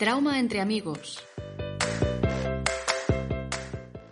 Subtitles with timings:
[0.00, 1.22] Trauma entre amigos.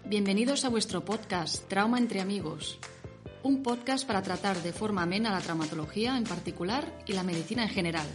[0.05, 2.79] Bienvenidos a vuestro podcast Trauma entre amigos,
[3.43, 7.71] un podcast para tratar de forma amena la traumatología en particular y la medicina en
[7.71, 8.07] general.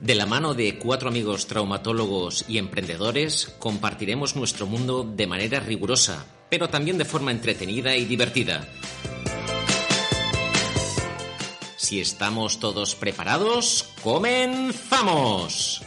[0.00, 6.26] De la mano de cuatro amigos traumatólogos y emprendedores, compartiremos nuestro mundo de manera rigurosa,
[6.50, 8.66] pero también de forma entretenida y divertida.
[11.84, 15.82] Si estamos todos preparados, comenzamos.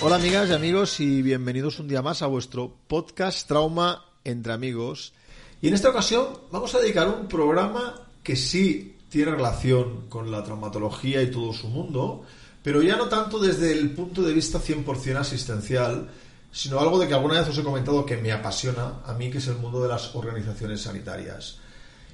[0.00, 5.12] Hola amigas y amigos y bienvenidos un día más a vuestro podcast Trauma entre amigos.
[5.60, 10.42] Y en esta ocasión vamos a dedicar un programa que sí tiene relación con la
[10.42, 12.24] traumatología y todo su mundo,
[12.62, 16.08] pero ya no tanto desde el punto de vista 100% asistencial,
[16.52, 19.38] sino algo de que alguna vez os he comentado que me apasiona a mí, que
[19.38, 21.58] es el mundo de las organizaciones sanitarias.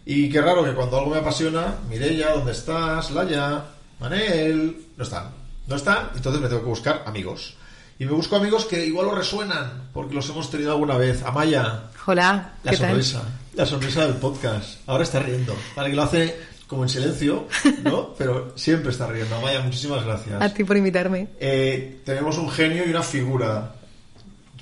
[0.05, 3.11] Y qué raro que cuando algo me apasiona, Mireia, ¿dónde estás?
[3.11, 3.65] Laya,
[3.99, 5.31] Manel, no están.
[5.67, 7.57] No están, entonces me tengo que buscar amigos.
[7.99, 11.23] Y me busco amigos que igual os resuenan, porque los hemos tenido alguna vez.
[11.25, 11.85] Amaya.
[12.07, 12.53] Hola.
[12.63, 13.23] La sonrisa.
[13.55, 14.81] La sonrisa del podcast.
[14.87, 15.57] Ahora está riendo.
[15.75, 17.49] Para que lo hace como en silencio,
[17.83, 18.15] ¿no?
[18.19, 19.35] Pero siempre está riendo.
[19.37, 20.41] Amaya, muchísimas gracias.
[20.41, 21.29] A ti por invitarme.
[21.41, 23.75] Eh, tenemos un genio y una figura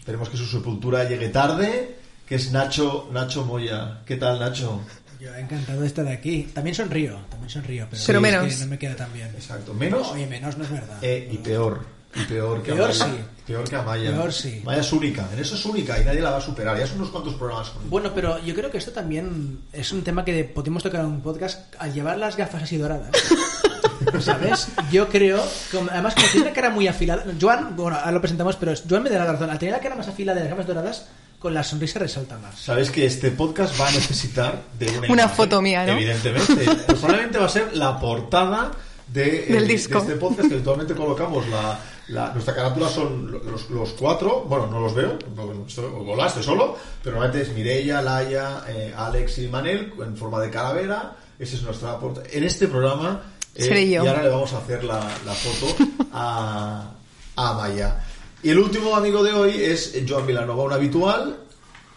[0.04, 1.96] Esperemos que su sepultura llegue tarde,
[2.28, 4.02] que es Nacho, Nacho Moya.
[4.04, 4.82] ¿Qué tal, Nacho?
[5.18, 6.42] Yo encantado de estar aquí.
[6.52, 8.46] También sonrío, también sonrío, pero, pero menos.
[8.48, 9.28] Es que no me queda tan bien.
[9.28, 10.02] Exacto, menos.
[10.08, 10.98] No, oye, menos no es verdad.
[11.00, 11.86] Eh, y peor.
[12.14, 13.06] Y peor que Peor Amaya.
[13.06, 13.24] sí.
[13.46, 14.10] Peor que Amaya.
[14.10, 14.58] Peor sí.
[14.60, 15.26] Amaya es única.
[15.32, 16.78] En eso es única y nadie la va a superar.
[16.78, 20.02] Ya son unos cuantos programas con Bueno, pero yo creo que esto también es un
[20.04, 23.10] tema que podemos tocar en un podcast al llevar las gafas así doradas.
[24.20, 24.68] ¿Sabes?
[24.90, 25.42] Yo creo,
[25.72, 29.02] como- además como tiene la cara muy afilada, Joan, bueno, ahora lo presentamos, pero Joan
[29.02, 31.06] me da la razón, al tener la cara más afilada de las gafas doradas,
[31.38, 32.58] con la sonrisa resalta más.
[32.58, 35.92] Sabes que este podcast va a necesitar de una, Una imagen, foto mía, ¿no?
[35.92, 36.54] Evidentemente.
[36.86, 38.70] Pues probablemente va a ser la portada
[39.08, 39.94] de, Del eh, disco.
[40.00, 41.46] de este podcast que habitualmente colocamos.
[41.48, 41.78] La,
[42.08, 44.44] la- nuestra carátula son los, los cuatro.
[44.48, 45.18] Bueno, no los veo.
[45.36, 46.78] porque estoy, hola, estoy solo.
[47.02, 51.12] Pero normalmente es Mireia, Laia, eh, Alex y Manel en forma de calavera.
[51.38, 52.26] Esa es nuestra portada.
[52.32, 53.20] En este programa.
[53.54, 54.04] Eh, Seré yo.
[54.04, 55.76] Y ahora le vamos a hacer la, la foto
[56.12, 56.92] a,
[57.36, 58.04] a Maya.
[58.42, 61.36] Y el último amigo de hoy es Joan Vilanova, un habitual.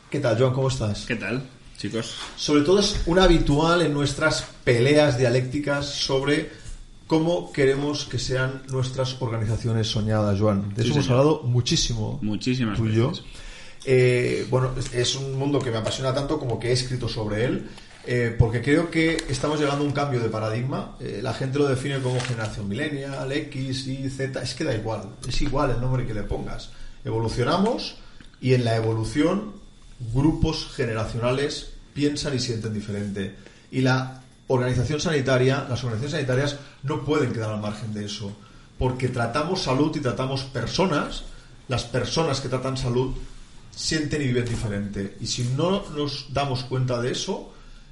[0.09, 0.53] ¿Qué tal, Joan?
[0.53, 1.05] ¿Cómo estás?
[1.05, 1.43] ¿Qué tal,
[1.77, 2.15] chicos?
[2.37, 6.49] Sobre todo es un habitual en nuestras peleas dialécticas sobre
[7.05, 10.73] cómo queremos que sean nuestras organizaciones soñadas, Joan.
[10.73, 12.19] De Sí, eso hemos hablado muchísimo.
[12.21, 13.09] Muchísimas tú y yo.
[13.09, 13.25] veces.
[13.85, 17.69] Eh, bueno, es un mundo que me apasiona tanto como que he escrito sobre él,
[18.09, 20.95] eh, porque creo que estamos llegando a un cambio de paradigma.
[21.01, 24.41] Eh, la gente lo define como generación millennial, X, Y, Z.
[24.41, 26.69] Es que da igual, es igual el nombre que le pongas.
[27.03, 27.97] Evolucionamos
[28.39, 29.55] y en la evolución
[30.13, 33.35] grupos generacionales piensan y sienten diferente.
[33.71, 38.31] Y la organización sanitaria, las organizaciones sanitarias no pueden quedar al margen de eso,
[38.79, 41.23] porque tratamos salud y tratamos personas,
[41.67, 43.13] las personas que tratan salud
[43.69, 45.17] sienten y viven diferente.
[45.19, 47.51] Y si no nos damos cuenta de eso,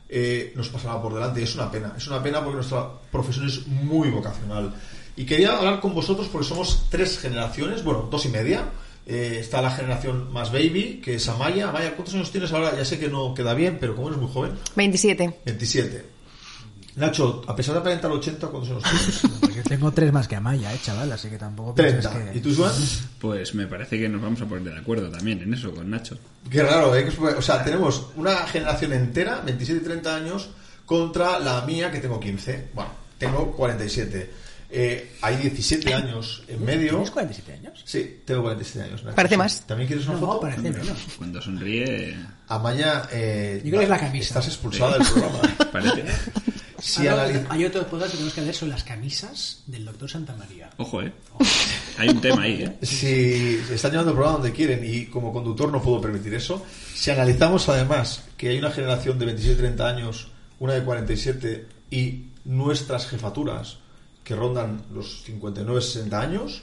[0.09, 1.43] eh, nos pasará por delante.
[1.43, 1.93] Es una pena.
[1.97, 4.73] Es una pena porque nuestra profesión es muy vocacional.
[5.15, 8.69] Y quería hablar con vosotros porque somos tres generaciones, bueno, dos y media.
[9.07, 11.69] Eh, está la generación más baby, que es Amaya.
[11.69, 12.75] Amaya, ¿cuántos años tienes ahora?
[12.75, 15.41] Ya sé que no queda bien, pero como eres muy joven, 27.
[15.45, 16.14] 27.
[16.95, 18.83] Nacho, a pesar de aparentar 80, ¿cuántos años
[19.21, 19.39] tienes?
[19.41, 22.09] Porque tengo tres más que Amaya, eh, chaval, así que tampoco 30.
[22.09, 22.37] pienses que...
[22.37, 22.73] ¿Y tú, Joan?
[23.19, 26.17] Pues me parece que nos vamos a poner de acuerdo también en eso con Nacho.
[26.49, 27.05] Qué raro, ¿eh?
[27.37, 30.49] O sea, tenemos una generación entera, 27 y 30 años,
[30.85, 32.69] contra la mía, que tengo 15.
[32.73, 34.31] Bueno, tengo 47.
[34.77, 36.91] Eh, hay 17 años en medio.
[36.91, 37.81] ¿Tienes 47 años?
[37.85, 39.03] Sí, tengo 47 años.
[39.03, 39.15] Nacho.
[39.15, 39.37] Parece Sí.
[39.37, 39.61] más.
[39.67, 40.39] ¿También quieres una No, foto?
[40.41, 40.87] parece menos.
[41.17, 42.15] Cuando sonríe,
[42.47, 44.27] Amaya, eh, Yo creo que es la camisa.
[44.39, 45.41] Estás expulsada del programa.
[45.71, 46.03] parece.
[46.87, 50.07] Si Ahora, analiz- hay otro podcast que tenemos que ver sobre las camisas del doctor
[50.09, 50.69] Santa María.
[50.77, 51.11] Ojo, ¿eh?
[51.97, 52.85] Hay un tema ahí, ¿eh?
[52.85, 57.09] Si están llevando el programa donde quieren y como conductor no puedo permitir eso, si
[57.09, 60.27] analizamos además que hay una generación de 27 30 años,
[60.59, 63.77] una de 47 y nuestras jefaturas
[64.23, 66.61] que rondan los 59 60 años,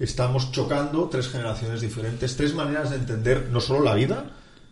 [0.00, 4.24] estamos chocando tres generaciones diferentes, tres maneras de entender no solo la vida,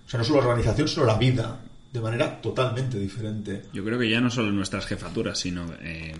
[0.07, 1.61] O sea, no solo la organización, sino la vida,
[1.93, 3.63] de manera totalmente diferente.
[3.73, 6.15] Yo creo que ya no solo nuestras jefaturas, sino eh,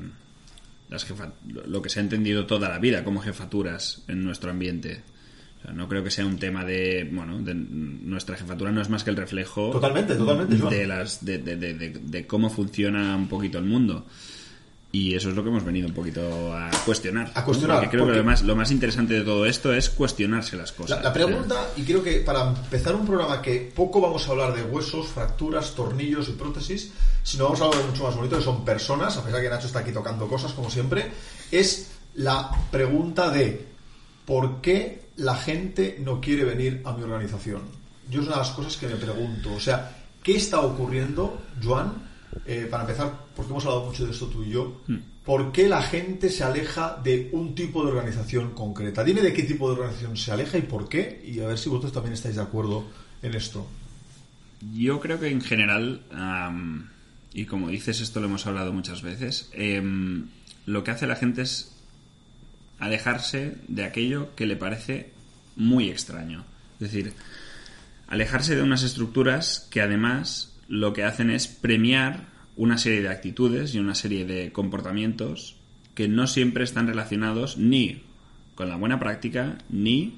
[0.89, 5.03] las jefa- lo que se ha entendido toda la vida como jefaturas en nuestro ambiente.
[5.59, 8.89] O sea, no creo que sea un tema de, bueno, de- nuestra jefatura no es
[8.89, 13.15] más que el reflejo Totalmente, totalmente, de las de, de- de- de- de cómo funciona
[13.17, 14.07] un poquito el mundo.
[14.91, 17.31] Y eso es lo que hemos venido un poquito a cuestionar.
[17.35, 19.91] A cuestionar, Porque creo porque- que lo más, lo más interesante de todo esto es
[19.91, 20.97] cuestionarse las cosas.
[20.99, 24.55] La, la pregunta, y creo que para empezar un programa que poco vamos a hablar
[24.55, 26.91] de huesos, fracturas, tornillos y prótesis,
[27.23, 29.67] sino vamos a hablar de mucho más bonito, que son personas, a pesar que Nacho
[29.67, 31.11] está aquí tocando cosas como siempre,
[31.51, 33.67] es la pregunta de
[34.25, 37.61] ¿por qué la gente no quiere venir a mi organización?
[38.11, 39.53] Yo es una de las cosas que me pregunto.
[39.53, 42.08] O sea, ¿qué está ocurriendo, Joan?
[42.47, 44.81] Eh, para empezar, porque hemos hablado mucho de esto tú y yo,
[45.25, 49.05] ¿por qué la gente se aleja de un tipo de organización concreta?
[49.05, 51.69] Dime de qué tipo de organización se aleja y por qué, y a ver si
[51.69, 52.87] vosotros también estáis de acuerdo
[53.23, 53.67] en esto.
[54.75, 56.03] Yo creo que en general,
[57.33, 60.29] y como dices, esto lo hemos hablado muchas veces, em,
[60.67, 61.75] lo que hace la gente es
[62.79, 65.13] alejarse de aquello que le parece
[65.57, 66.45] muy extraño.
[66.75, 67.13] Es decir,
[68.07, 72.27] alejarse de unas estructuras que además lo que hacen es premiar
[72.57, 75.57] una serie de actitudes y una serie de comportamientos
[75.95, 78.03] que no siempre están relacionados ni
[78.55, 80.17] con la buena práctica ni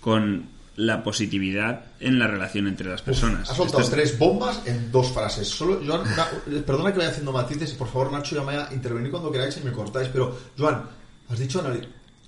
[0.00, 0.44] con
[0.76, 3.50] la positividad en la relación entre las personas.
[3.50, 5.46] Has soltado es- tres bombas en dos frases.
[5.48, 8.72] Solo, Joan, una- perdona que vaya haciendo matices y por favor, Nacho, ya me a
[8.72, 10.08] intervenir cuando queráis y me cortáis.
[10.08, 10.82] Pero, Joan,
[11.28, 11.62] has dicho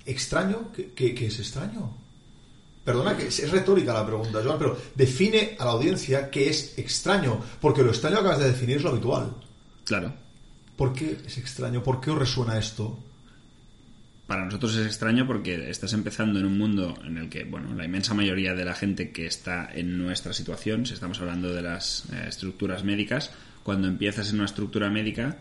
[0.05, 0.71] extraño.
[0.75, 1.97] ¿Qué, qué- qué es extraño?
[2.83, 7.39] Perdona que es, retórica la pregunta, Joan, pero define a la audiencia qué es extraño.
[7.61, 9.33] Porque lo extraño que acabas de definir es lo habitual.
[9.85, 10.13] Claro.
[10.75, 11.81] ¿Por qué es extraño?
[11.81, 12.99] ¿Por qué os resuena esto?
[14.27, 17.85] Para nosotros es extraño porque estás empezando en un mundo en el que, bueno, la
[17.85, 22.05] inmensa mayoría de la gente que está en nuestra situación, si estamos hablando de las
[22.11, 23.31] eh, estructuras médicas,
[23.63, 25.37] cuando empiezas en una estructura médica,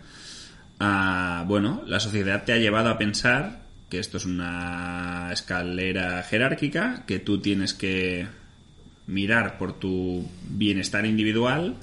[0.79, 3.62] ah, bueno, la sociedad te ha llevado a pensar
[3.93, 8.27] que esto es una escalera jerárquica, que tú tienes que
[9.07, 11.77] mirar por tu bienestar individual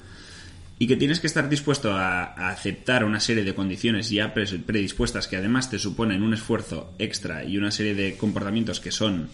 [0.80, 4.58] y que tienes que estar dispuesto a, a aceptar una serie de condiciones ya pre-
[4.58, 9.28] predispuestas que además te suponen un esfuerzo extra y una serie de comportamientos que son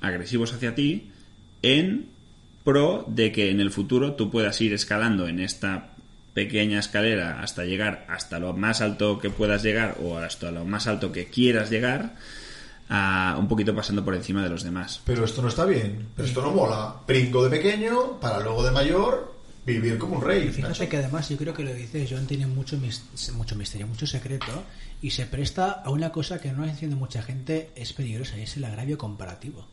[0.00, 1.10] agresivos hacia ti
[1.60, 2.06] en
[2.64, 5.90] pro de que en el futuro tú puedas ir escalando en esta
[6.36, 10.86] pequeña escalera hasta llegar hasta lo más alto que puedas llegar o hasta lo más
[10.86, 12.14] alto que quieras llegar
[12.90, 15.00] a un poquito pasando por encima de los demás.
[15.06, 16.08] Pero esto no está bien.
[16.14, 16.94] Pero esto no mola.
[17.06, 19.34] Pringo de pequeño, para luego de mayor,
[19.64, 20.48] vivir como un rey.
[20.50, 20.88] Fíjate Nacho.
[20.90, 22.78] que además yo creo que lo dice John tiene mucho,
[23.34, 24.62] mucho misterio, mucho secreto
[25.02, 28.56] y se presta a una cosa que no entiende mucha gente, es peligrosa, y es
[28.58, 29.66] el agravio comparativo.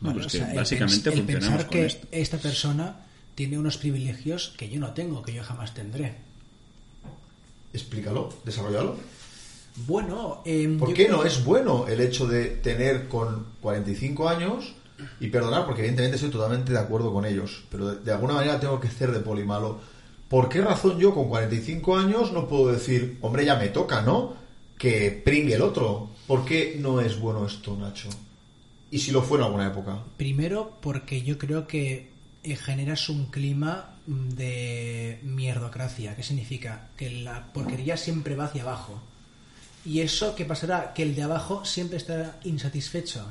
[0.00, 2.06] No, pues que el básicamente pens- el funcionamos pensar con que esto.
[2.10, 2.96] esta persona
[3.34, 6.14] tiene unos privilegios que yo no tengo, que yo jamás tendré.
[7.72, 8.96] Explícalo, desarrollalo.
[9.86, 14.74] Bueno, em, ¿Por qué creo- no es bueno el hecho de tener con 45 años
[15.18, 15.66] y perdonar?
[15.66, 18.86] Porque evidentemente estoy totalmente de acuerdo con ellos, pero de, de alguna manera tengo que
[18.88, 19.80] hacer de polimalo.
[20.28, 24.36] ¿Por qué razón yo con 45 años no puedo decir, hombre, ya me toca, ¿no?
[24.78, 26.10] Que pringue el otro.
[26.28, 28.08] ¿Por qué no es bueno esto, Nacho?
[28.92, 29.98] Y si lo fue en alguna época.
[30.16, 32.08] Primero porque yo creo que eh,
[32.56, 36.14] generas un clima mm, de mierdocracia.
[36.14, 36.88] ¿Qué significa?
[36.96, 39.00] Que la porquería siempre va hacia abajo.
[39.84, 40.92] Y eso, ¿qué pasará?
[40.94, 43.24] Que el de abajo siempre estará insatisfecho.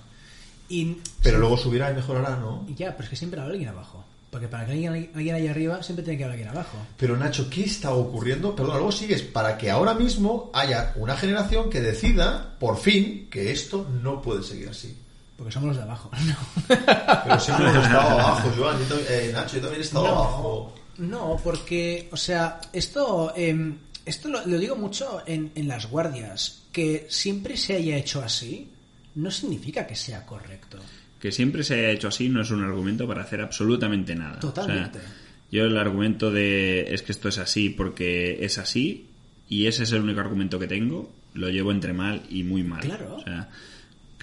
[0.69, 2.65] Y Pero luego subirá y mejorará, ¿no?
[2.75, 4.03] Ya, pero es que siempre habrá alguien abajo.
[4.33, 6.77] Porque para que alguien, alguien allá arriba siempre tiene que haber alguien abajo.
[6.97, 8.55] Pero Nacho, ¿qué está ocurriendo?
[8.55, 13.51] Perdona, luego sigues para que ahora mismo haya una generación que decida, por fin, que
[13.51, 14.97] esto no puede seguir así.
[15.37, 16.11] Porque somos los de abajo.
[16.27, 16.35] No.
[16.67, 18.79] Pero siempre hemos estado abajo, Joan.
[18.79, 20.11] Yo también- eh, Nacho, yo también he estado No.
[20.11, 20.75] abajo.
[20.97, 26.63] No, porque, o sea, esto, em, esto lo, lo digo mucho en, en las guardias.
[26.71, 28.69] Que siempre se haya hecho así
[29.15, 30.79] no significa que sea correcto.
[31.19, 34.39] que siempre se haya hecho así no es un argumento para hacer absolutamente nada.
[34.39, 34.97] Totalmente.
[34.97, 35.11] O sea,
[35.51, 39.07] yo el argumento de es que esto es así porque es así
[39.47, 42.81] y ese es el único argumento que tengo, lo llevo entre mal y muy mal.
[42.81, 43.15] Claro.
[43.17, 43.49] O sea,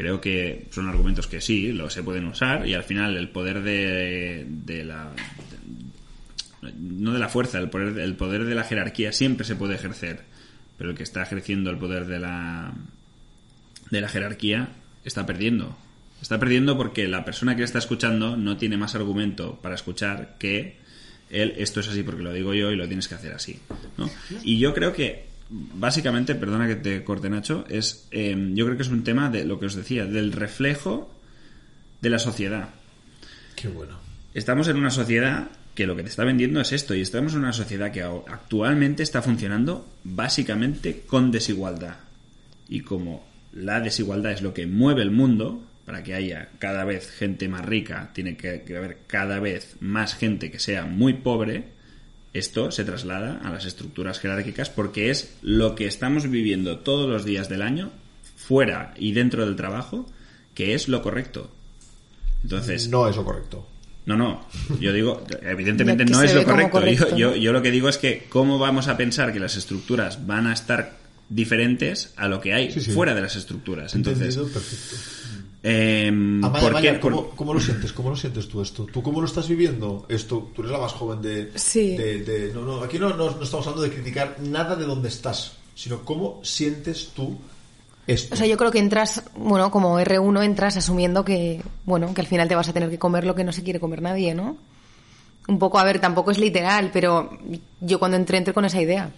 [0.00, 3.62] creo que son argumentos que sí, lo se pueden usar y al final el poder
[3.62, 5.12] de, de la
[6.62, 10.23] no de la fuerza, el poder, el poder de la jerarquía siempre se puede ejercer,
[10.78, 12.73] pero el que está ejerciendo el poder de la
[13.90, 14.71] de la jerarquía
[15.04, 15.76] está perdiendo.
[16.23, 20.37] Está perdiendo porque la persona que le está escuchando no tiene más argumento para escuchar
[20.38, 20.78] que
[21.28, 23.61] él, esto es así porque lo digo yo y lo tienes que hacer así.
[23.99, 24.11] ¿no?
[24.42, 28.85] Y yo creo que, básicamente, perdona que te corte Nacho, es, eh, yo creo que
[28.85, 31.12] es un tema de lo que os decía, del reflejo
[32.00, 32.71] de la sociedad.
[33.57, 33.99] Qué bueno.
[34.33, 37.40] estamos en una sociedad que lo que te está vendiendo es esto y estamos en
[37.40, 41.97] una sociedad que actualmente está funcionando básicamente con desigualdad.
[42.69, 47.11] Y como la desigualdad es lo que mueve el mundo, para que haya cada vez
[47.11, 51.64] gente más rica, tiene que haber cada vez más gente que sea muy pobre,
[52.33, 57.25] esto se traslada a las estructuras jerárquicas porque es lo que estamos viviendo todos los
[57.25, 57.91] días del año,
[58.37, 60.07] fuera y dentro del trabajo,
[60.55, 61.51] que es lo correcto.
[62.43, 63.67] Entonces, No es lo correcto.
[64.07, 64.47] no, no.
[64.81, 66.73] Yo digo, evidentemente no es lo correcto.
[66.73, 67.37] correcto, yo, ¿no?
[67.37, 70.47] yo, yo lo que digo es que cómo vamos a pensar que las estructuras van
[70.47, 72.91] a estar diferentes a lo que hay Sí, sí.
[72.93, 73.95] fuera de las estructuras.
[73.95, 74.97] Entonces, Entendido, perfecto.
[75.62, 77.93] Em, Amaya, ¿por Amaya, ¿cómo, cómo lo sientes?
[77.93, 78.87] ¿Cómo lo sientes tú esto?
[78.93, 80.07] ¿Tú cómo lo estás viviendo?
[80.09, 81.52] Esto, tú eres la más joven de...
[81.55, 81.97] Sí.
[81.97, 85.09] de- de- no, no, aquí no, no- no estamos hablando de criticar nada de dónde
[85.09, 87.37] estás, sino cómo sientes tú
[88.07, 88.35] esto.
[88.35, 92.26] O sea, yo creo que entras, bueno, como R1 entras asumiendo que, bueno, que al
[92.26, 94.57] final te vas a tener que comer lo que no se quiere comer nadie, ¿no?
[95.49, 97.38] Un poco, a ver, tampoco es literal, pero
[97.81, 99.11] yo cuando entré entré con esa idea.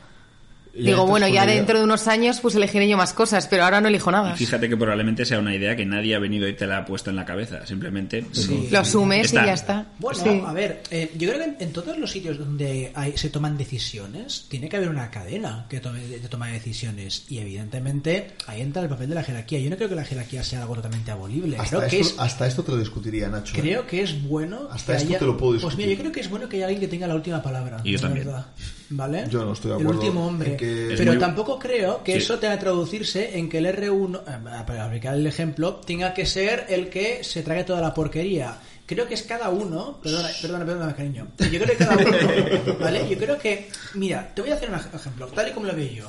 [0.74, 1.56] Digo, bueno, ya idea.
[1.56, 4.32] dentro de unos años pues elegiré yo más cosas, pero ahora no elijo nada.
[4.34, 6.84] Y fíjate que probablemente sea una idea que nadie ha venido y te la ha
[6.86, 7.66] puesto en la cabeza.
[7.66, 8.68] Simplemente Sí.
[8.70, 9.42] Lo asumes Está.
[9.42, 9.86] y ya está.
[9.98, 10.42] Bueno, Sí.
[10.46, 13.58] a ver, eh, yo creo que en, en todos los sitios donde hay- se toman
[13.58, 17.24] decisiones, tiene que haber una cadena que tome, de toma de decisiones.
[17.28, 19.58] Y evidentemente ahí entra el papel de la jerarquía.
[19.60, 21.56] Yo no creo que la jerarquía sea algo totalmente abolible.
[21.58, 23.54] hasta, creo, que esto, es, hasta esto te lo discutiría, Nacho.
[23.56, 23.60] ¿eh?
[23.60, 24.68] creo que es bueno.
[24.70, 25.96] Hasta que esto haya- te lo puedo Pues mira, discutir.
[25.96, 27.80] yo creo que es bueno que haya alguien que tenga la última palabra.
[27.84, 28.26] Y yo también.
[28.26, 28.46] verdad.
[28.94, 29.24] ¿Vale?
[29.28, 30.50] Yo no estoy de El acuerdo último hombre.
[30.52, 32.18] en que- Es Pero muy- tampoco creo que Sí.
[32.18, 36.26] eso tenga que traducirse en que el R1, eh, para aplicar el ejemplo, tenga que
[36.26, 38.58] ser el que se trague toda la porquería.
[38.84, 41.28] Creo que es cada uno, perdona, perdona, perdona, cariño.
[41.38, 42.04] Yo creo que cada uno,
[42.80, 43.08] ¿vale?
[43.08, 45.74] Yo creo que, mira, te voy a hacer un ej- ejemplo, tal y como lo
[45.74, 46.08] veo yo.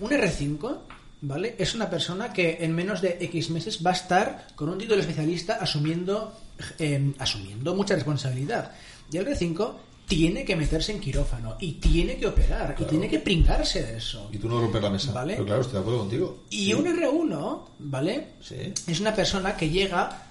[0.00, 0.78] Un R5,
[1.20, 1.54] ¿vale?
[1.58, 5.00] Es una persona que en menos de X meses va a estar con un título
[5.00, 6.36] especialista asumiendo,
[6.80, 8.72] eh, asumiendo mucha responsabilidad.
[9.12, 9.74] Y el R5
[10.06, 14.28] tiene que meterse en quirófano y tiene que operar y tiene que pringarse de eso.
[14.32, 15.12] Y tú no rompes la mesa.
[15.12, 15.34] Vale.
[15.34, 16.44] Pero claro, estoy de acuerdo contigo.
[16.50, 18.28] Y un R1, ¿vale?
[18.40, 18.56] Sí.
[18.86, 20.23] Es una persona que llega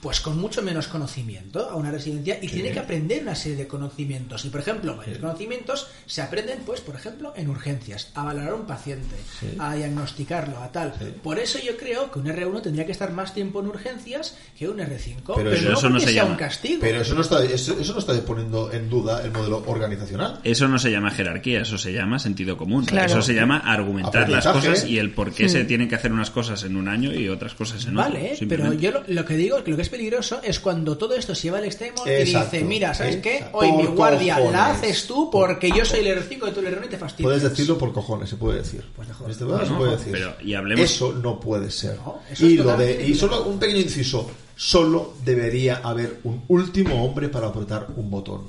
[0.00, 3.66] pues con mucho menos conocimiento a una residencia y tiene que aprender una serie de
[3.66, 4.44] conocimientos.
[4.44, 8.54] Y por ejemplo, varios conocimientos se aprenden, pues, por ejemplo, en urgencias, a valorar a
[8.54, 9.16] un paciente,
[9.58, 10.92] a diagnosticarlo, a tal.
[11.22, 14.68] Por eso yo creo que un R1 tendría que estar más tiempo en urgencias que
[14.68, 15.34] un R5.
[15.34, 16.32] Pero Pero, eso- no eso no porque se sea llama.
[16.34, 16.78] un castigo.
[16.80, 20.40] Pero eso no está, eso, eso no está poniendo en duda el modelo organizacional.
[20.44, 22.84] Eso no se llama jerarquía, eso se llama sentido común.
[22.84, 23.06] Claro.
[23.10, 26.30] Eso se llama argumentar las cosas y el por qué se tienen que hacer unas
[26.30, 28.12] cosas en un año y otras cosas en otro.
[28.12, 31.14] Vale, pero yo lo, lo que digo, que lo que es peligroso es cuando todo
[31.14, 33.36] esto se lleva al extremo Exacto, y dice, mira, ¿sabes qué?
[33.36, 33.58] exacto.
[33.58, 36.84] Hoy mi guardia la haces tú porque yo soy el R5 y tú el R1
[36.86, 37.26] y te fastidias.
[37.28, 38.84] Puedes decirlo por cojones, se puede decir.
[38.94, 39.30] Pues de joder.
[39.32, 40.12] Este se No, puede decir.
[40.12, 41.96] pero- y hablemos- Eso no puede ser.
[41.96, 44.30] No, eso y, es lo de, totalmente y solo un pequeño inciso.
[44.56, 48.42] Solo debería haber un último hombre para apretar un botón.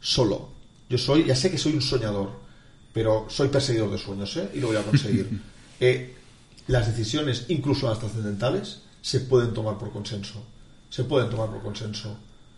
[0.00, 0.48] Solo.
[0.88, 2.30] Yo soy, ya sé que soy un soñador,
[2.92, 4.50] pero soy perseguidor de sueños, ¿eh?
[4.54, 5.28] Y lo voy a conseguir.
[5.84, 6.14] Eh,
[6.68, 10.42] las decisiones, incluso las trascendentales, se pueden tomar por consenso.
[10.88, 12.16] Se pueden tomar por consenso.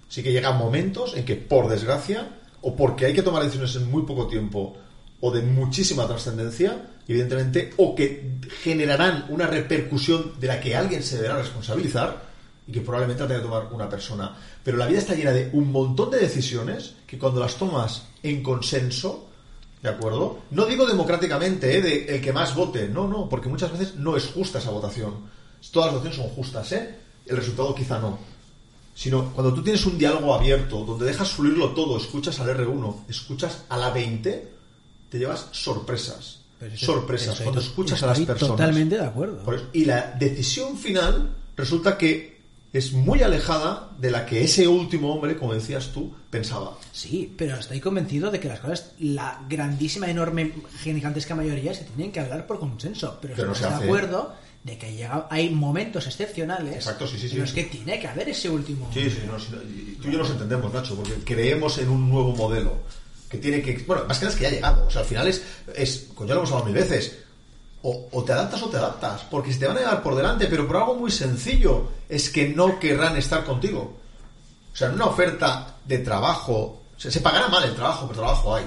[0.09, 2.29] Sí que llegan momentos en que, por desgracia,
[2.61, 4.77] o porque hay que tomar decisiones en muy poco tiempo,
[5.21, 11.17] o de muchísima trascendencia, evidentemente, o que generarán una repercusión de la que alguien se
[11.17, 12.35] deberá responsabilizar,
[12.67, 14.37] y que probablemente la tenga que tomar una persona.
[14.63, 18.43] Pero la vida está llena de un montón de decisiones que cuando las tomas en
[18.43, 19.29] consenso,
[19.83, 20.41] ¿de acuerdo?
[20.51, 21.83] No digo democráticamente, ¿eh?
[21.83, 25.15] de el que más vote, no, no, porque muchas veces no es justa esa votación.
[25.71, 26.95] Todas las votaciones son justas, ¿eh?
[27.27, 28.19] El resultado quizá no.
[28.95, 33.63] Sino cuando tú tienes un diálogo abierto, donde dejas fluirlo todo, escuchas al R1, escuchas
[33.69, 34.49] a la 20,
[35.11, 36.41] te llevas sorpresas.
[36.61, 37.41] Eso- sorpresas.
[37.41, 38.57] cuando escuchas a las personas.
[38.57, 39.43] totalmente de acuerdo.
[39.73, 42.35] Y la decisión final resulta que
[42.73, 46.77] es muy alejada de la que ese último hombre, como decías tú, pensaba.
[46.93, 50.53] Sí, pero estoy convencido de que las cosas, la grandísima, enorme,
[50.83, 53.19] gigantesca mayoría, se tienen que hablar por consenso.
[53.21, 53.85] Pero, Pero no estoy se de hace.
[53.85, 57.35] acuerdo de que llega, hay momentos excepcionales Exacto, sí, sí, sí.
[57.35, 58.91] en los que tiene que haber ese último.
[58.93, 62.35] Sí, sí, no, y tú y yo nos entendemos, Nacho, porque creemos en un nuevo
[62.35, 62.81] modelo
[63.29, 63.85] que tiene que.
[63.87, 64.87] Bueno, más que nada es que ya ha llegado.
[64.87, 65.43] O sea, al final es.
[65.75, 67.19] es con ya lo hemos hablado mil veces.
[67.83, 70.47] O, o te adaptas o te adaptas, porque se te van a llevar por delante,
[70.47, 74.01] pero por algo muy sencillo, es que no querrán estar contigo.
[74.73, 78.21] O sea, en una oferta de trabajo, o sea, se pagará mal el trabajo, pero
[78.21, 78.65] trabajo hay.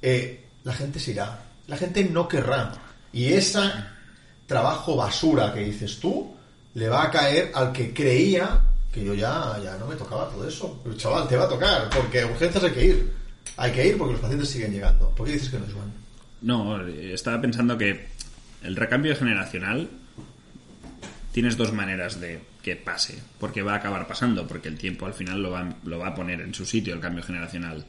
[0.00, 2.72] Eh, la gente se irá, la gente no querrá.
[3.12, 3.60] Y ese
[4.46, 6.34] trabajo basura que dices tú,
[6.74, 8.60] le va a caer al que creía
[8.92, 10.80] que yo ya, ya no me tocaba todo eso.
[10.82, 13.12] Pero chaval, te va a tocar, porque urgencias hay que ir.
[13.58, 15.10] Hay que ir porque los pacientes siguen llegando.
[15.10, 15.92] ¿Por qué dices que no, Joan?
[16.42, 18.08] No, estaba pensando que
[18.62, 19.88] el recambio generacional
[21.32, 25.14] tienes dos maneras de que pase, porque va a acabar pasando, porque el tiempo al
[25.14, 27.86] final lo va, lo va a poner en su sitio el cambio generacional.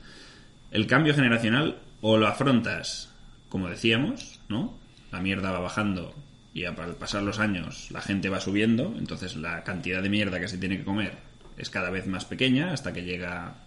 [0.71, 3.09] El cambio generacional o lo afrontas,
[3.49, 4.77] como decíamos, ¿no?
[5.11, 6.13] La mierda va bajando
[6.57, 10.47] y al pasar los años la gente va subiendo, entonces la cantidad de mierda que
[10.47, 11.13] se tiene que comer
[11.55, 13.57] es cada vez más pequeña hasta que llega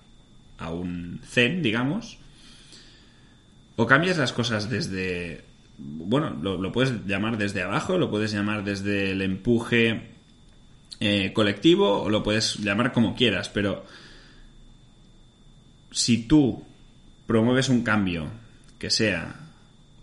[0.59, 2.19] a un zen, digamos.
[3.77, 5.45] O cambias las cosas desde...
[5.79, 10.09] Bueno, lo, puedes llamar desde abajo, lo puedes llamar desde el empuje
[10.99, 13.87] eh, colectivo o lo puedes llamar como quieras, pero
[15.93, 16.67] si tú
[17.29, 18.27] promueves un cambio
[18.81, 19.37] que sea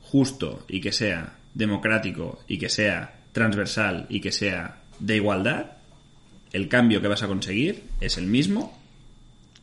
[0.02, 5.72] justo y que sea democrático y que sea transversal y que sea de igualdad,
[6.54, 8.80] el cambio que vas a conseguir es el mismo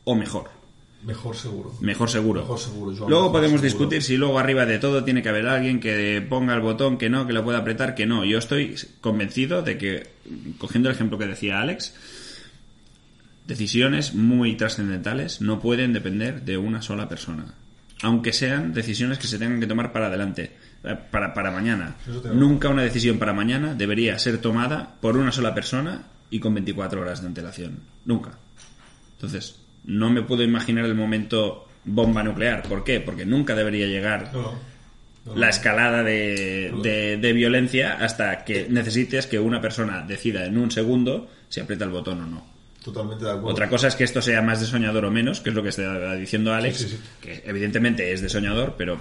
[0.03, 0.49] o mejor.
[1.03, 1.73] Mejor seguro.
[1.81, 2.41] Mejor seguro.
[2.41, 3.09] Mejor seguro.
[3.09, 6.61] luego podemos discutir si luego arriba de todo tiene que haber alguien que ponga el
[6.61, 8.25] botón, que no, que lo pueda apretar, que no.
[8.25, 10.07] Yo estoy convencido de que,
[10.57, 11.93] cogiendo el ejemplo que decía Alex,
[13.45, 17.53] decisiones muy trascendentales no pueden depender de una sola persona.
[18.01, 20.53] Aunque sean decisiones que se tengan que tomar para adelante,
[21.11, 21.95] para, para mañana.
[22.33, 27.01] Nunca una decisión para mañana debería ser tomada por una sola persona y con 24
[27.01, 27.79] horas de antelación.
[28.05, 28.31] Nunca.
[29.15, 32.63] Entonces, no me puedo imaginar el momento bomba nuclear.
[32.63, 32.99] ¿Por qué?
[32.99, 34.31] Porque nunca debería llegar
[35.35, 41.29] la escalada de, de, violencia hasta que necesites que una persona decida en un segundo
[41.49, 42.55] si aprieta el botón o no.
[42.83, 43.49] Totalmente de acuerdo.
[43.49, 45.69] Otra cosa es que esto sea más de soñador o menos, que es lo que
[45.69, 48.99] está diciendo Alex, que evidentemente es de soñador, pero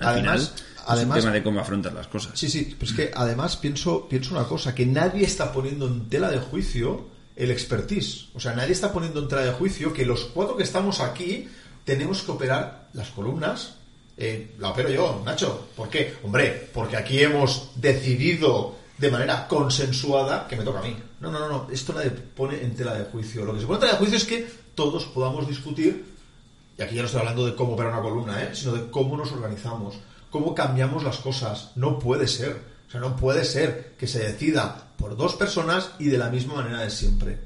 [0.00, 2.38] al además, final además, es un tema de cómo afrontas las cosas.
[2.38, 6.08] Sí, sí, pero es que además pienso, pienso una cosa, que nadie está poniendo en
[6.08, 8.28] tela de juicio el expertise.
[8.34, 11.48] O sea, nadie está poniendo en tela de juicio que los cuatro que estamos aquí
[11.84, 13.74] tenemos que operar las columnas.
[14.16, 15.68] Eh, la opero yo, Nacho.
[15.76, 16.14] ¿Por qué?
[16.24, 20.96] Hombre, porque aquí hemos decidido de manera consensuada que me toca a mí.
[21.20, 21.68] No, no, no, no.
[21.70, 23.44] Esto nadie pone en tela de juicio.
[23.44, 26.04] Lo que se pone en tela de juicio es que todos podamos discutir,
[26.78, 28.50] y aquí ya no estoy hablando de cómo operar una columna, ¿eh?
[28.52, 29.96] sino de cómo nos organizamos,
[30.36, 31.70] cómo cambiamos las cosas.
[31.76, 32.60] No puede ser.
[32.86, 36.56] O sea, no puede ser que se decida por dos personas y de la misma
[36.56, 37.38] manera de siempre.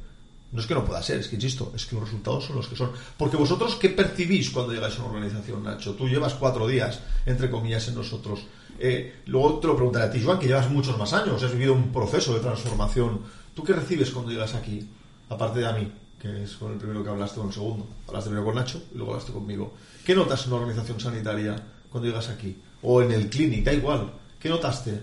[0.50, 2.66] No es que no pueda ser, es que insisto, es que los resultados son los
[2.66, 2.90] que son.
[3.16, 5.94] Porque vosotros, ¿qué percibís cuando llegáis a una organización, Nacho?
[5.94, 8.40] Tú llevas cuatro días, entre comillas, en nosotros.
[8.80, 11.74] Eh, luego te lo preguntaré a ti, Joan, que llevas muchos más años, has vivido
[11.74, 13.20] un proceso de transformación.
[13.54, 14.84] ¿Tú qué recibes cuando llegas aquí?
[15.28, 17.86] Aparte de a mí, que es con el primero que hablaste, con el segundo.
[18.08, 19.74] Hablaste primero con Nacho y luego hablaste conmigo.
[20.04, 22.56] ¿Qué notas en una organización sanitaria cuando llegas aquí?
[22.82, 24.12] O en el clinic, da igual.
[24.38, 25.00] ¿Qué notaste?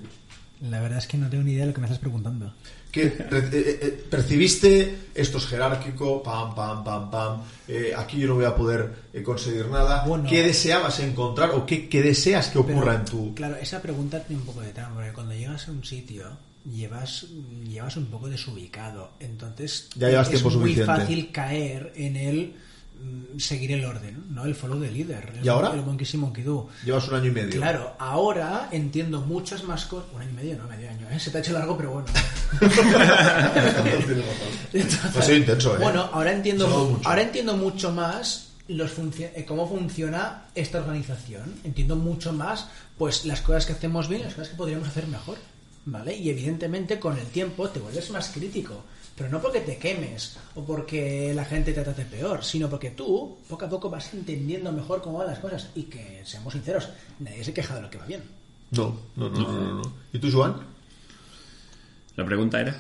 [0.62, 2.52] La verdad es que no tengo ni idea de lo que me estás preguntando.
[2.92, 4.98] ¿Qué eh, eh, eh, percibiste?
[5.14, 7.42] Esto es jerárquico, pam, pam, pam, pam.
[7.98, 8.92] aquí yo no voy a poder
[9.24, 10.06] conseguir nada.
[10.28, 13.36] ¿Qué deseabas encontrar o qué, deseas que ocurra en tu...?
[13.36, 16.26] Claro, esa pregunta tiene un poco de trampa, porque cuando llegas a un sitio
[16.66, 17.28] llevas,
[17.68, 19.12] llevas un poco desubicado.
[19.20, 22.54] Entonces ya llevas es muy fácil caer en el
[23.38, 24.46] seguir el orden, ¿no?
[24.46, 25.34] El follow the leader.
[25.44, 25.72] ¿Y ahora?
[25.74, 26.70] El monkey monkey do.
[26.84, 27.60] Llevas un año y medio.
[27.60, 30.10] Claro, ahora entiendo muchas más cosas.
[30.14, 31.20] Un año y medio, no, medio año, ¿eh?
[31.20, 32.08] Se te ha hecho largo, pero bueno.
[35.16, 35.80] ha sido intenso, ¿eh?
[35.80, 41.56] Bueno, ahora entiendo, ahora entiendo mucho más los eh, cómo funciona esta organización.
[41.64, 45.08] Entiendo mucho más pues las cosas que hacemos bien y las cosas que podríamos hacer
[45.08, 45.38] mejor.
[45.86, 46.18] ¿Vale?
[46.18, 48.84] Y evidentemente con el tiempo te vuelves más crítico
[49.18, 53.40] pero no porque te quemes o porque la gente te trate peor, sino porque tú
[53.50, 56.88] poco a poco vas entendiendo mejor cómo van las cosas y que, seamos sinceros,
[57.20, 58.22] nadie se queja de lo que va bien.
[58.72, 59.94] No, no, no, no, no.
[60.14, 60.56] ¿Y tú, Joan?
[62.16, 62.78] La pregunta era.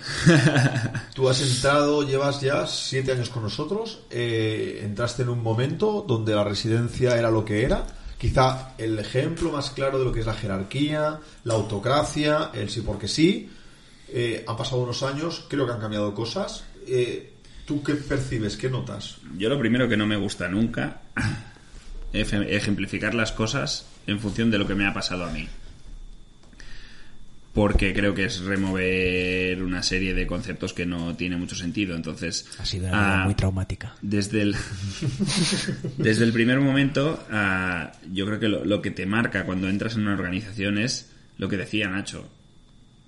[1.15, 4.01] tú has entrado, llevas ya siete años con nosotros.
[4.11, 7.85] Eh, entraste en un momento donde la residencia era lo que era.
[8.17, 12.81] Quizá el ejemplo más claro de lo que es la jerarquía, la autocracia, el sí
[12.81, 13.49] porque sí.
[14.09, 16.63] Eh, han pasado unos años, creo que han cambiado cosas.
[16.87, 17.33] Eh,
[17.65, 18.55] ¿Tú qué percibes?
[18.55, 19.17] ¿Qué notas?
[19.37, 21.01] Yo lo primero que no me gusta nunca
[22.13, 25.47] es ejemplificar las cosas en función de lo que me ha pasado a mí.
[27.53, 31.95] Porque creo que es remover una serie de conceptos que no tiene mucho sentido.
[31.95, 32.47] Entonces.
[32.59, 33.95] Ha sido una ah, muy traumática.
[34.01, 34.55] Desde el,
[35.97, 40.03] desde el primer momento, ah, yo creo que lo que te marca cuando entras en
[40.03, 42.29] una organización es lo que decía Nacho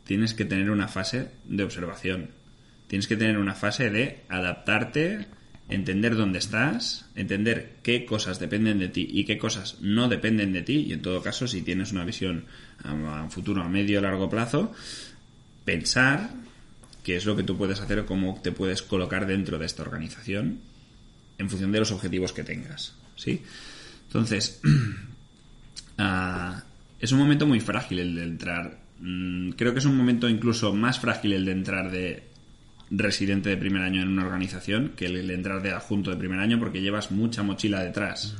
[0.09, 2.31] tienes que tener una fase de observación.
[2.87, 5.27] Tienes que tener una fase de adaptarte,
[5.69, 10.63] entender dónde estás, entender qué cosas dependen de ti y qué cosas no dependen de
[10.63, 10.87] ti.
[10.87, 12.45] Y en todo caso, si tienes una visión
[12.83, 14.73] a futuro a medio o largo plazo,
[15.63, 16.31] pensar
[17.03, 19.83] qué es lo que tú puedes hacer o cómo te puedes colocar dentro de esta
[19.83, 20.57] organización
[21.37, 22.95] en función de los objetivos que tengas.
[23.15, 23.43] ¿Sí?
[24.07, 24.59] Entonces,
[25.99, 26.63] ah,
[26.99, 30.73] es un momento muy frágil el de entrar Mm, creo que es un momento incluso
[30.73, 32.23] más frágil el de entrar de
[32.91, 36.39] residente de primer año en una organización que el, el entrar de adjunto de primer
[36.39, 38.35] año porque llevas mucha mochila detrás.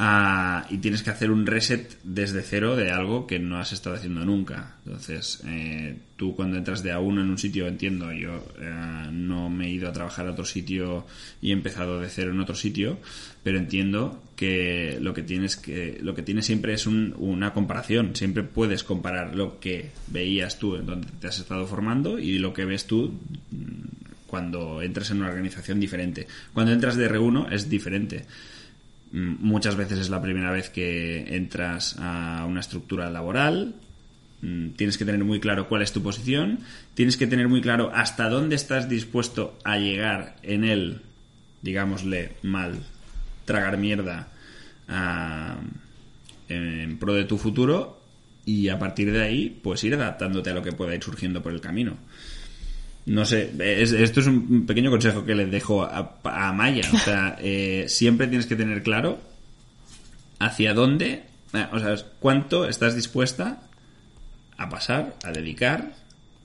[0.00, 3.96] Ah, y tienes que hacer un reset desde cero de algo que no has estado
[3.96, 4.76] haciendo nunca.
[4.86, 9.50] Entonces, eh, tú cuando entras de a uno en un sitio, entiendo, yo eh, no
[9.50, 11.04] me he ido a trabajar a otro sitio
[11.42, 12.98] y he empezado de cero en otro sitio,
[13.42, 18.14] pero entiendo que lo que tienes que lo que tienes siempre es un- una comparación.
[18.14, 22.52] Siempre puedes comparar lo que veías tú en donde te has estado formando y lo
[22.54, 23.18] que ves tú
[23.50, 23.66] mm,
[24.28, 26.28] cuando entras en una organización diferente.
[26.54, 28.26] Cuando entras de R1 es diferente.
[29.12, 33.74] Mm, Muchas veces es la primera vez que entras a una estructura laboral.
[34.42, 36.60] Mm, Tienes que tener muy claro cuál es tu posición.
[36.94, 41.02] Tienes que tener muy claro hasta dónde estás dispuesto a llegar en el,
[41.62, 42.78] digámosle, mal,
[43.44, 44.28] tragar mierda
[46.48, 48.00] en pro de tu futuro.
[48.44, 51.52] Y a partir de ahí, pues ir adaptándote a lo que pueda ir surgiendo por
[51.52, 51.98] el camino.
[53.08, 56.82] No sé, es- esto es un pequeño consejo que le dejo a, a Maya.
[56.92, 59.18] O sea, eh, siempre tienes que tener claro
[60.38, 63.58] hacia dónde, eh, o sea, cuánto estás dispuesta
[64.56, 65.92] a pasar, a dedicar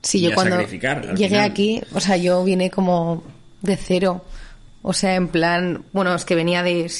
[0.02, 0.98] Sí, y yo a cuando sacrificar.
[0.98, 1.50] al llegué final.
[1.50, 3.24] aquí, o sea, yo vine como
[3.62, 4.24] de cero.
[4.82, 6.90] O sea, en plan, bueno, es que venía de...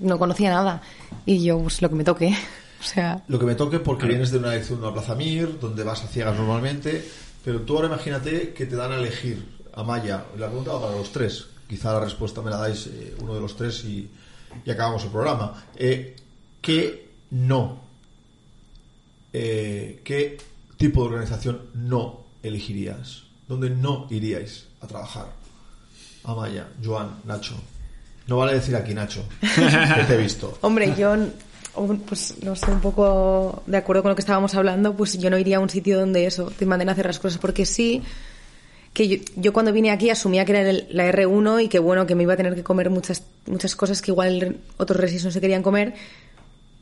[0.00, 0.82] no conocía nada.
[1.26, 2.34] Y yo, pues lo que me toque.
[2.80, 5.84] O sea, Lo que me toque porque vienes de una de una plaza Mir, donde
[5.84, 7.04] vas a ciegas normalmente,
[7.44, 10.24] pero tú ahora imagínate que te dan a elegir a Maya.
[10.38, 11.46] La pregunta va para los tres.
[11.68, 14.10] Quizá la respuesta me la dais eh, uno de los tres y,
[14.68, 15.64] acabamos el programa.
[15.76, 16.16] Eh,
[16.60, 17.80] ¿Qué no?
[19.32, 20.38] Eh, ¿Qué
[20.76, 23.22] tipo de organización no elegirías?
[23.46, 25.26] ¿Dónde no iríais a trabajar?
[26.24, 27.54] Amaya, Joan, Nacho.
[28.26, 30.58] No vale decir aquí Nacho, que te he visto.
[30.62, 31.16] hombre, yo,
[32.06, 35.38] pues no sé, un poco de acuerdo con lo que estábamos hablando, pues yo no
[35.38, 38.02] iría a un sitio donde eso, te manden a hacer las cosas, porque sí,
[38.92, 42.14] que yo, yo cuando vine aquí asumía que era la R1 y que bueno, que
[42.14, 45.40] me iba a tener que comer muchas, muchas cosas que igual otros resis no se
[45.40, 45.94] querían comer,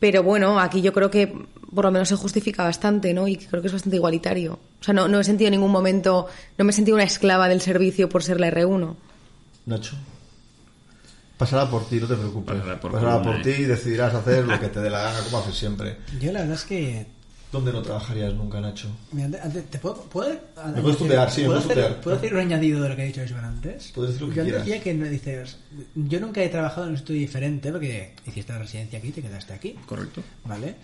[0.01, 1.33] pero bueno, aquí yo creo que
[1.74, 3.29] por lo menos se justifica bastante, ¿no?
[3.29, 4.59] Y creo que es bastante igualitario.
[4.81, 7.48] O sea, no, no he sentido en ningún momento, no me he sentido una esclava
[7.48, 8.94] del servicio por ser la R1.
[9.66, 9.96] Nacho.
[11.38, 12.57] Pasará por ti, no te preocupes.
[12.57, 15.20] Pasará por Pasará columna, por ti y decidirás hacer lo que te dé la gana,
[15.20, 15.96] como haces siempre.
[16.20, 17.07] Yo la verdad es que...
[17.51, 18.88] ¿Dónde no trabajarías nunca, Nacho?
[19.11, 20.38] mira, ¿Te puedo, puedo,
[20.74, 22.01] Me puedes tutear, sí, me ¿puedo puedes tutear.
[22.03, 23.90] ¿Puedo hacer un añadido de lo que ha dicho Joan antes?
[23.94, 24.66] Puedes decir lo que yo quieras.
[24.66, 25.57] decía que no dices...
[25.94, 29.22] Yo nunca he trabajado en un estudio diferente porque hiciste la residencia aquí y te
[29.22, 29.77] quedaste aquí.
[29.87, 30.22] Correcto.
[30.44, 30.74] ¿Vale?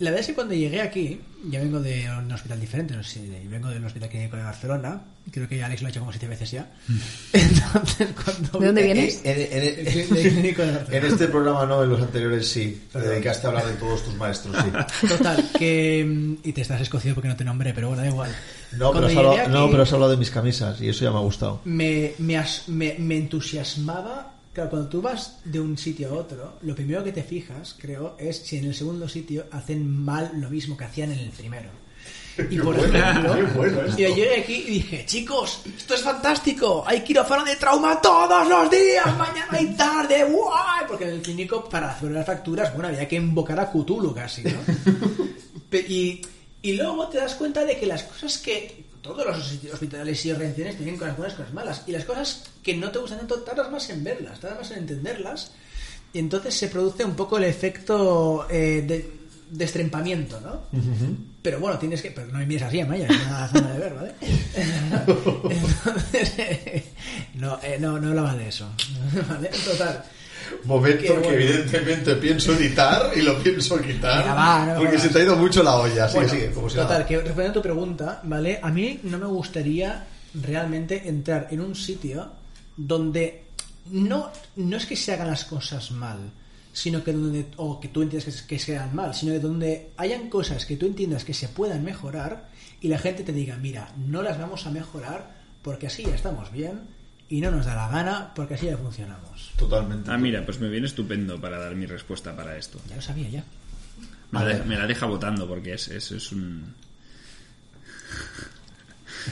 [0.00, 3.20] La verdad es que cuando llegué aquí, yo vengo de un hospital diferente, no sé,
[3.20, 5.00] de- vengo del hospital clínico de Barcelona,
[5.32, 6.70] creo que Alex lo ha hecho como siete veces ya.
[7.32, 9.20] Entonces, cuando ¿De dónde vienes?
[9.24, 12.80] En, en- en- en este programa no, en los anteriores sí.
[12.92, 15.06] Te dedicaste a hablar de todos tus maestros, sí.
[15.08, 16.04] Total, que...
[16.06, 18.30] mm, Y te estás escocido porque no te nombré, pero bueno, da igual.
[18.78, 21.10] No, pero has hablado, aquí, no, pero has hablado de mis camisas y eso ya
[21.10, 21.60] me ha gustado.
[21.64, 24.34] me, me, as- me, me entusiasmaba.
[24.58, 28.16] Claro, cuando tú vas de un sitio a otro, lo primero que te fijas, creo,
[28.18, 31.70] es si en el segundo sitio hacen mal lo mismo que hacían en el primero.
[32.50, 36.82] Y por bueno, ejemplo, bueno y yo llegué aquí y dije, chicos, esto es fantástico,
[36.84, 41.68] hay quirófano de trauma todos los días, mañana y tarde, guay, porque en el clínico
[41.68, 44.58] para hacer las facturas, bueno, había que invocar a Cthulhu casi, ¿no?
[45.70, 46.22] Y,
[46.62, 50.76] y luego te das cuenta de que las cosas que todos los hospitales y organizaciones
[50.76, 53.70] tienen cosas buenas y cosas malas y las cosas que no te gustan tanto tardas
[53.70, 55.52] más en verlas tardas más en entenderlas
[56.12, 59.12] y entonces se produce un poco el efecto eh, de,
[59.50, 60.62] de estrempamiento ¿no?
[61.42, 63.94] pero bueno tienes que pero no me mires así Amaya es una zona de ver
[63.94, 64.14] ¿vale?
[65.54, 66.84] entonces eh,
[67.34, 68.70] no, eh, no no hablaba de eso
[69.28, 69.50] ¿vale?
[69.64, 70.04] total
[70.64, 71.30] Momento que bueno.
[71.30, 75.36] evidentemente pienso editar y lo pienso quitar Venga, va, no porque se te ha ido
[75.36, 76.08] mucho la olla.
[76.08, 78.58] Sigue, Bueno, sigue, como si total, que respondiendo a tu pregunta, ¿vale?
[78.62, 82.30] A mí no me gustaría realmente entrar en un sitio
[82.76, 83.44] donde
[83.90, 86.30] no, no es que se hagan las cosas mal,
[86.72, 89.90] sino que donde, o que tú entiendas que, que se hagan mal, sino que donde
[89.96, 92.48] hayan cosas que tú entiendas que se puedan mejorar
[92.80, 96.52] y la gente te diga, mira, no las vamos a mejorar porque así ya estamos
[96.52, 96.97] bien
[97.28, 99.52] y no nos da la gana porque así ya funcionamos.
[99.56, 100.10] Totalmente.
[100.10, 102.80] Ah, mira, pues me viene estupendo para dar mi respuesta para esto.
[102.88, 103.44] Ya lo sabía ya.
[104.30, 104.58] Me la, Vale.
[104.58, 106.74] de- me la deja votando porque es, es, es un...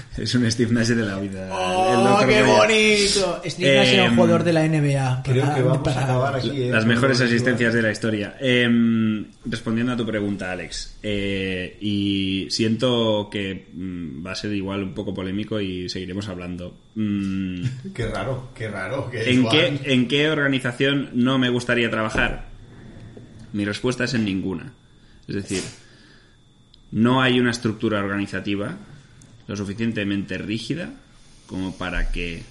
[0.16, 1.48] Es un Steve Nash de la vida.
[1.52, 3.40] ¡Oh, qué bonito!
[3.46, 5.22] Steve Nash era un Em, jugador de la NBA.
[5.24, 6.62] Creo para- que vamos a acabar aquí.
[6.62, 8.36] eh, Las mejores asistencias de la historia.
[8.40, 14.82] Em, respondiendo a tu pregunta, Alex, eh, y siento que mm, va a ser igual
[14.82, 16.76] un poco polémico y seguiremos hablando.
[16.94, 17.62] Mm,
[17.94, 19.10] Qué raro, qué raro.
[19.10, 22.46] que ¿en, Juan- qué, ¿En qué organización no me gustaría trabajar?
[23.52, 24.72] Mi respuesta es en ninguna.
[25.28, 25.62] Es decir,
[26.92, 28.76] no hay una estructura organizativa
[29.46, 30.92] lo suficientemente rígida
[31.46, 32.42] como para que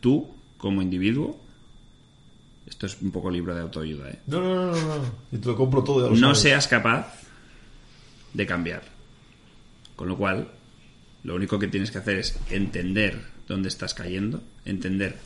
[0.00, 1.38] tú, como individuo,
[2.66, 4.18] esto es un poco libro de autoayuda, ¿eh?
[4.26, 5.14] No, no, no, no, no.
[5.32, 6.04] Y te lo compro todo.
[6.04, 6.38] ya lo no sabes.
[6.38, 7.14] seas capaz
[8.32, 8.82] de cambiar.
[9.96, 10.48] Con lo cual,
[11.24, 15.16] lo único que tienes que hacer es entender dónde estás cayendo, entender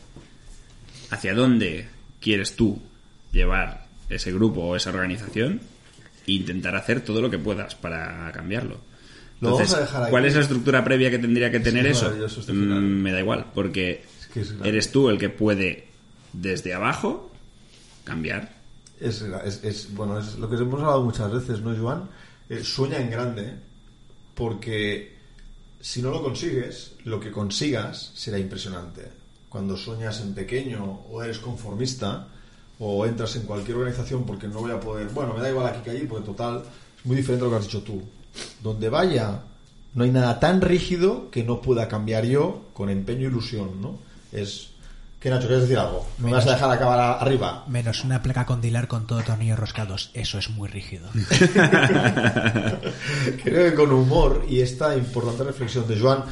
[1.10, 1.88] hacia dónde
[2.20, 2.80] quieres tú
[3.30, 5.60] llevar ese grupo o esa organización
[6.26, 8.80] e intentar hacer todo lo que puedas para cambiarlo.
[9.44, 10.10] Lo vamos Entonces, a dejar aquí.
[10.10, 12.40] ¿cuál es la estructura previa que tendría que tener es eso?
[12.40, 12.52] este.
[12.52, 14.68] Mm, me da igual, porque Es que es grande.
[14.68, 15.88] eres tú el que puede
[16.32, 17.30] desde abajo
[18.04, 18.52] cambiar.
[19.00, 19.22] Es-
[19.94, 22.08] bueno, es lo que hemos hablado muchas veces, ¿no, Joan?
[22.48, 23.52] Eh, sueña en grande,
[24.34, 25.14] porque
[25.80, 29.02] si no lo consigues, lo que consigas será impresionante.
[29.48, 32.28] Cuando sueñas en pequeño o eres conformista
[32.78, 35.80] o entras en cualquier organización porque no voy a poder, bueno, me da igual aquí
[35.84, 36.62] que allí, porque total,
[36.98, 38.02] es muy diferente a lo que has dicho tú.
[38.62, 39.40] Donde vaya,
[39.94, 43.98] no hay nada tan rígido que no pueda cambiar yo con empeño e ilusión, ¿no?
[44.32, 44.68] Es...
[45.20, 45.46] ¿Qué, Nacho?
[45.46, 46.06] ¿Quieres decir algo?
[46.18, 47.64] ¿No me vas a dejar acabar a- arriba?
[47.66, 50.10] Menos una placa con dilar con todo tornillos roscados.
[50.12, 51.08] Eso es muy rígido.
[53.42, 56.24] Creo que con humor y esta importante reflexión de Joan,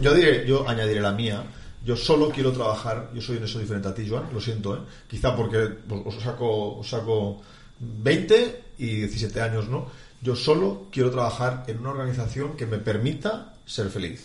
[0.00, 1.42] yo diré, yo añadiré la mía.
[1.84, 4.80] Yo solo quiero trabajar, yo soy en eso diferente a ti, Joan, lo siento, ¿eh?
[5.08, 5.68] Quizá porque
[6.04, 7.40] os saco, os saco
[7.78, 9.86] 20 y 17 años, ¿no?
[10.26, 14.24] Yo solo quiero trabajar en una organización que me permita ser feliz.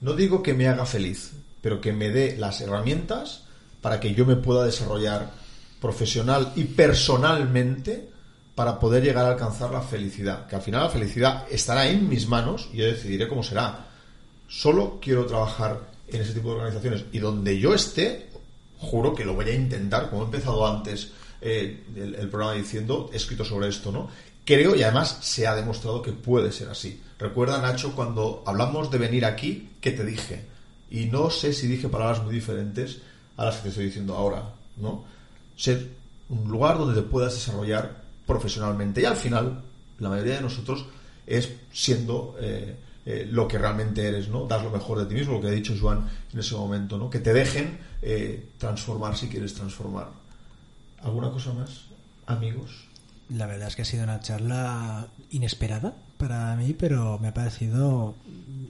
[0.00, 3.42] No digo que me haga feliz, pero que me dé las herramientas
[3.82, 5.30] para que yo me pueda desarrollar
[5.78, 8.08] profesional y personalmente
[8.54, 10.46] para poder llegar a alcanzar la felicidad.
[10.46, 13.88] Que al final la felicidad estará en mis manos y yo decidiré cómo será.
[14.48, 18.30] Solo quiero trabajar en ese tipo de organizaciones y donde yo esté,
[18.78, 23.10] juro que lo voy a intentar, como he empezado antes eh, el, el programa diciendo,
[23.12, 24.08] he escrito sobre esto, ¿no?
[24.46, 27.02] Creo y además se ha demostrado que puede ser así.
[27.18, 30.46] Recuerda, Nacho, cuando hablamos de venir aquí, ¿qué te dije?
[30.88, 32.98] Y no sé si dije palabras muy diferentes
[33.36, 35.04] a las que te estoy diciendo ahora, ¿no?
[35.56, 35.88] Ser
[36.28, 39.02] un lugar donde te puedas desarrollar profesionalmente.
[39.02, 39.62] Y al final,
[39.98, 40.86] la mayoría de nosotros
[41.26, 44.46] es siendo eh, eh, lo que realmente eres, ¿no?
[44.46, 47.10] Dar lo mejor de ti mismo, lo que ha dicho Joan en ese momento, ¿no?
[47.10, 50.08] Que te dejen eh, transformar si quieres transformar.
[51.02, 51.86] ¿Alguna cosa más,
[52.26, 52.86] amigos?
[53.30, 58.14] La verdad es que ha sido una charla inesperada para mí, pero me ha parecido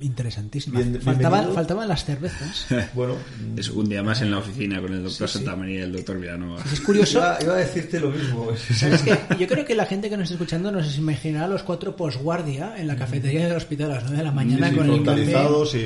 [0.01, 0.81] interesantísima.
[0.81, 2.67] Bien- Faltaban, las cervezas.
[2.95, 3.15] Bueno,
[3.57, 5.45] Es un día más en la oficina con el doctor Sí, sí.
[5.45, 6.63] Santamaría y el doctor Villanova.
[6.73, 7.19] Es curioso.
[7.19, 8.49] iba, iba a decirte lo mismo.
[9.39, 12.87] Yo creo que la gente que nos está escuchando nos imaginará los cuatro posguardia en
[12.87, 15.23] la cafetería del hospital a las 9 de la mañana Sí, sí, con el café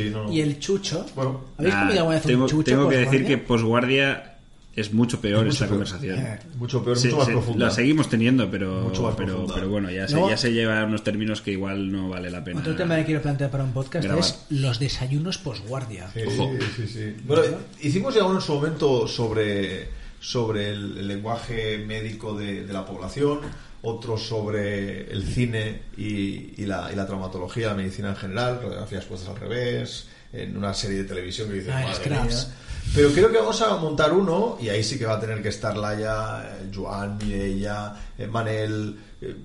[0.06, 0.32] y no, no.
[0.32, 1.06] y el chucho.
[1.14, 4.29] Bueno, ¿Habéis comido alguna vez tengo un chucho tengo que decir que posguardia
[4.76, 5.70] es mucho peor Es mucho esta peor.
[5.70, 6.18] conversación.
[6.18, 7.64] Eh, mucho peor, Sí, mucho más sí, profunda.
[7.66, 11.40] La seguimos teniendo, pero, Mucho más pero, bueno, ya se, ya se lleva unos términos
[11.42, 12.60] que igual no vale la pena.
[12.60, 14.24] Otro tema que quiero plantear para un podcast Grabar.
[14.24, 16.08] es los desayunos posguardia.
[16.14, 16.52] Sí, Ojo.
[16.76, 17.14] sí, sí.
[17.24, 17.42] Bueno,
[17.80, 19.88] hicimos ya uno en su momento sobre,
[20.20, 23.40] sobre el, el lenguaje médico de, de la población,
[23.82, 29.04] otro sobre el cine y, y la, y la traumatología, la medicina en general, radiografías
[29.06, 32.26] puestas al revés, en una serie de televisión que dice, Ah, madre Scraps.
[32.46, 32.56] mía".
[32.92, 35.48] Pero creo que vamos a montar uno y ahí sí que va a tener que
[35.50, 39.36] estar Laia, eh, Joan, Mireia, eh, Manel, eh,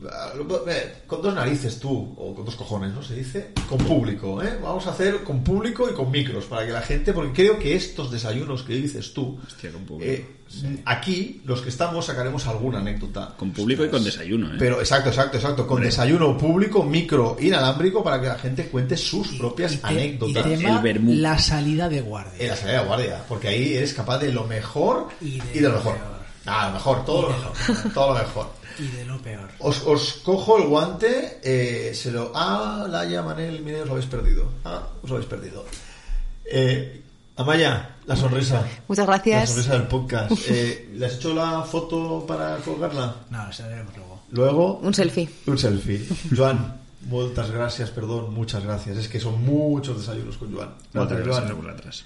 [1.05, 3.03] con dos narices tú, o con dos cojones, ¿no?
[3.03, 4.57] Se dice, con público, ¿eh?
[4.61, 7.75] Vamos a hacer con público y con micros, para que la gente, porque creo que
[7.75, 10.11] estos desayunos que dices tú, Hostia, con público.
[10.11, 10.25] eh,
[10.85, 13.33] aquí, los que estamos, sacaremos alguna anécdota.
[13.37, 14.57] Con público y con desayuno, ¿eh?
[14.59, 19.29] Pero exacto, exacto, exacto, con desayuno público, micro, inalámbrico, para que la gente cuente sus
[19.37, 20.45] propias Y te- anécdotas.
[20.45, 22.33] Y tema, El la salida de guardia.
[22.39, 25.61] En la salida de guardia, porque ahí eres capaz de lo mejor Y y de
[25.61, 25.93] lo lo mejor.
[25.97, 26.15] peor.
[26.45, 27.93] Ah, lo mejor, todo lo mejor.
[27.93, 28.49] todo lo mejor.
[28.77, 29.49] Y de lo peor.
[29.59, 32.31] Os, os cojo el guante, eh, se lo.
[32.35, 34.51] Ah, Laia, Manel, mire, os lo habéis perdido.
[34.65, 35.65] Ah, os lo habéis perdido.
[36.45, 37.01] Eh,
[37.37, 38.65] Amaya, la sonrisa.
[38.87, 39.49] Muchas La gracias.
[39.49, 40.31] sonrisa del podcast.
[40.47, 43.13] Eh, ¿Le has hecho la foto para colgarla?
[43.29, 44.19] No, se lo veremos luego.
[44.31, 44.77] Luego.
[44.81, 45.29] Un selfie.
[45.45, 46.07] Un selfie.
[46.35, 48.97] Joan, muchas gracias, perdón, muchas gracias.
[48.97, 50.69] Es que son muchos desayunos con Joan.
[50.93, 52.05] No te Gracias.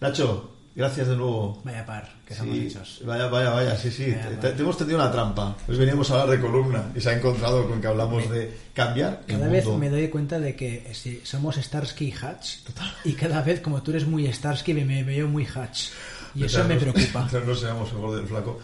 [0.00, 1.60] Nacho, gracias de nuevo.
[1.64, 3.02] Vaya par, que somos Sí, hechos.
[3.04, 4.10] vaya, vaya, vaya, sí, sí.
[4.12, 5.56] Vaya, te, hemos tendido una trampa.
[5.66, 9.22] Pues veníamos a hablar de columna y se ha encontrado con que hablamos de cambiar
[9.26, 9.78] el Cada vez mundo.
[9.80, 12.56] me doy cuenta de que eh, sí, somos Starsky y Hatch.
[13.04, 15.88] Y cada vez, como tú eres muy Starsky, me, me veo muy Hatch.
[16.34, 17.28] Y eso me preocupa.
[17.46, 18.58] no seamos el gordo del flaco.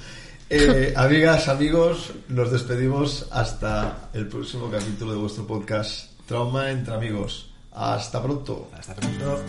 [0.49, 7.51] Eh, amigas, amigos, nos despedimos hasta el próximo capítulo de vuestro podcast Trauma entre amigos.
[7.73, 8.71] Hasta pronto.
[8.73, 9.42] Hasta pronto.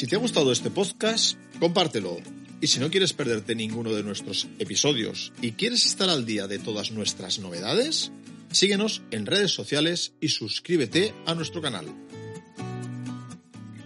[0.00, 2.16] Si te ha gustado este podcast, compártelo.
[2.62, 6.58] Y si no quieres perderte ninguno de nuestros episodios y quieres estar al día de
[6.58, 8.10] todas nuestras novedades,
[8.50, 11.86] Síguenos en redes sociales y suscríbete a nuestro canal.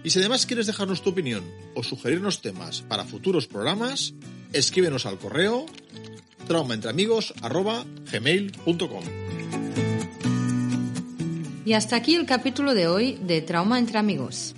[0.03, 4.15] Y si además quieres dejarnos tu opinión o sugerirnos temas para futuros programas,
[4.55, 5.67] escríbenos al correo
[6.47, 9.05] traumaentreamigos.gmail.com
[11.67, 14.55] Y hasta aquí el capítulo de hoy de Trauma entre Amigos.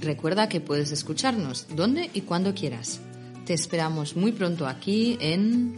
[0.00, 3.00] Recuerda que puedes escucharnos donde y cuando quieras.
[3.44, 5.74] Te esperamos muy pronto aquí en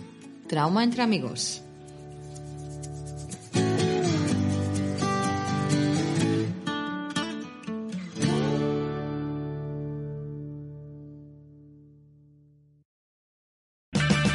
[0.47, 1.63] Trauma entre Amigos.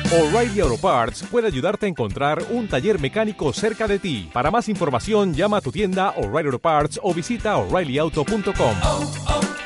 [0.09, 4.29] O'Reilly Auto Parts puede ayudarte a encontrar un taller mecánico cerca de ti.
[4.33, 9.56] Para más información, llama a tu tienda O'Reilly Auto Parts o visita oreillyauto.com.